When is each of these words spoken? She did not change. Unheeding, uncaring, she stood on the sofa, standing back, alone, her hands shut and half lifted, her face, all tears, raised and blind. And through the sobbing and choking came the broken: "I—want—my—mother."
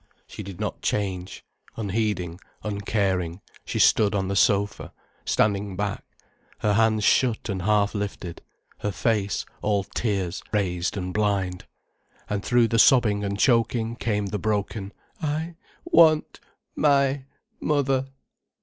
She 0.25 0.41
did 0.41 0.59
not 0.59 0.81
change. 0.81 1.43
Unheeding, 1.75 2.39
uncaring, 2.63 3.39
she 3.63 3.77
stood 3.77 4.15
on 4.15 4.29
the 4.29 4.35
sofa, 4.35 4.93
standing 5.25 5.75
back, 5.75 6.03
alone, 6.07 6.61
her 6.61 6.73
hands 6.73 7.03
shut 7.03 7.49
and 7.49 7.61
half 7.61 7.93
lifted, 7.93 8.41
her 8.79 8.91
face, 8.91 9.45
all 9.61 9.83
tears, 9.83 10.41
raised 10.51 10.97
and 10.97 11.13
blind. 11.13 11.65
And 12.27 12.43
through 12.43 12.69
the 12.69 12.79
sobbing 12.79 13.23
and 13.23 13.37
choking 13.37 13.95
came 13.95 14.25
the 14.25 14.39
broken: 14.39 14.91
"I—want—my—mother." 15.21 18.07